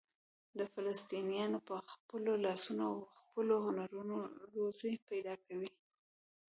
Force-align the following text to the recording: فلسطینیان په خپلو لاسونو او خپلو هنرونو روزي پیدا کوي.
فلسطینیان 0.73 1.53
په 1.67 1.75
خپلو 1.93 2.31
لاسونو 2.45 2.83
او 2.93 2.97
خپلو 3.19 3.53
هنرونو 3.65 4.17
روزي 4.55 4.93
پیدا 5.09 5.35
کوي. 5.45 5.71